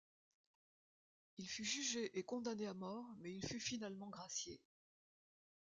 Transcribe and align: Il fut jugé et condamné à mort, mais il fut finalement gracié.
Il 1.37 1.47
fut 1.47 1.63
jugé 1.63 2.17
et 2.17 2.23
condamné 2.23 2.65
à 2.65 2.73
mort, 2.73 3.05
mais 3.19 3.31
il 3.35 3.45
fut 3.47 3.59
finalement 3.59 4.09
gracié. 4.09 4.59